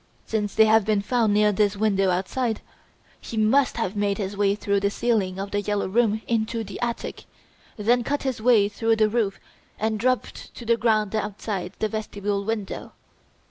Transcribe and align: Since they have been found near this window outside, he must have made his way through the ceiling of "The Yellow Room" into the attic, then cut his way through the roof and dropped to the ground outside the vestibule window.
Since 0.25 0.55
they 0.55 0.65
have 0.65 0.83
been 0.83 1.03
found 1.03 1.31
near 1.31 1.51
this 1.51 1.77
window 1.77 2.09
outside, 2.09 2.61
he 3.19 3.37
must 3.37 3.77
have 3.77 3.95
made 3.95 4.17
his 4.17 4.35
way 4.35 4.55
through 4.55 4.79
the 4.79 4.89
ceiling 4.89 5.37
of 5.37 5.51
"The 5.51 5.61
Yellow 5.61 5.87
Room" 5.87 6.23
into 6.27 6.63
the 6.63 6.81
attic, 6.81 7.25
then 7.77 8.03
cut 8.03 8.23
his 8.23 8.41
way 8.41 8.67
through 8.67 8.95
the 8.95 9.09
roof 9.09 9.39
and 9.77 9.99
dropped 9.99 10.55
to 10.55 10.65
the 10.65 10.75
ground 10.75 11.13
outside 11.15 11.73
the 11.77 11.87
vestibule 11.87 12.43
window. 12.45 12.93